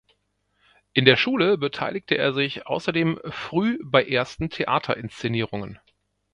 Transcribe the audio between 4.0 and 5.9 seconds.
ersten Theaterinszenierungen.